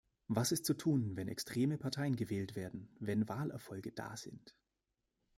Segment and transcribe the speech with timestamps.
[0.27, 4.55] Was ist zu tun, wenn extreme Parteien gewählt werden, wenn Wahlerfolge da sind?